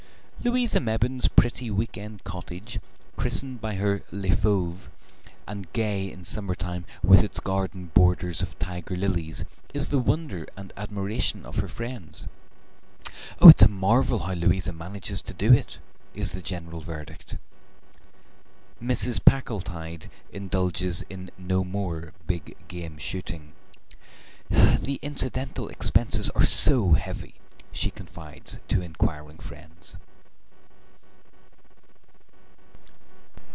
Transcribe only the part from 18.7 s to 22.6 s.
Mrs. Packletide indulges in no more big